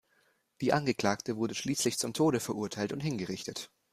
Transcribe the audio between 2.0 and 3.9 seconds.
Tode verurteilt und hingerichtet.